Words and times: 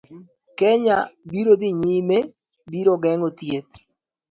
Kenya 0.59 0.97
biro 1.31 1.53
dhi 1.61 1.69
nyime, 1.81 2.17
biro 2.71 2.93
geng'o 3.03 3.29
thieth 3.37 3.71